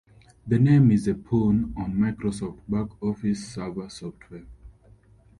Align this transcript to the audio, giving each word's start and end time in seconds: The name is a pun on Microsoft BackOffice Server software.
The 0.47 0.57
name 0.57 0.89
is 0.89 1.07
a 1.07 1.13
pun 1.13 1.75
on 1.77 1.93
Microsoft 1.93 2.61
BackOffice 2.67 3.37
Server 3.37 3.87
software. 3.87 4.47